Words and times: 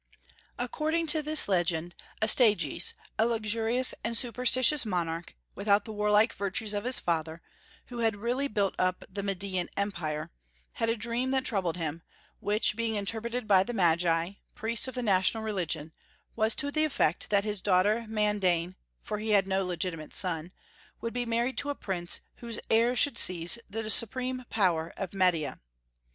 According 0.57 1.05
to 1.13 1.21
this 1.21 1.47
legend, 1.47 1.93
Astyages 2.23 2.95
a 3.19 3.27
luxurious 3.27 3.93
and 4.03 4.17
superstitious 4.17 4.83
monarch, 4.83 5.35
without 5.53 5.85
the 5.85 5.93
warlike 5.93 6.33
virtues 6.33 6.73
of 6.73 6.85
his 6.85 6.97
father, 6.97 7.43
who 7.89 7.99
had 7.99 8.15
really 8.15 8.47
built 8.47 8.73
up 8.79 9.05
the 9.07 9.21
Median 9.21 9.69
empire 9.77 10.31
had 10.71 10.89
a 10.89 10.95
dream 10.97 11.29
that 11.29 11.45
troubled 11.45 11.77
him, 11.77 12.01
which 12.39 12.75
being 12.75 12.95
interpreted 12.95 13.47
by 13.47 13.61
the 13.61 13.73
Magi, 13.73 14.31
priests 14.55 14.87
of 14.87 14.95
the 14.95 15.03
national 15.03 15.43
religion, 15.43 15.93
was 16.35 16.55
to 16.55 16.71
the 16.71 16.83
effect 16.83 17.29
that 17.29 17.43
his 17.43 17.61
daughter 17.61 18.07
Mandanê 18.09 18.73
(for 19.03 19.19
he 19.19 19.29
had 19.33 19.47
no 19.47 19.63
legitimate 19.63 20.15
son) 20.15 20.51
would 20.99 21.13
be 21.13 21.27
married 21.27 21.59
to 21.59 21.69
a 21.69 21.75
prince 21.75 22.21
whose 22.37 22.57
heir 22.71 22.95
should 22.95 23.19
seize 23.19 23.59
the 23.69 23.87
supreme 23.87 24.45
power 24.49 24.91
of 24.97 25.13
Media. 25.13 25.61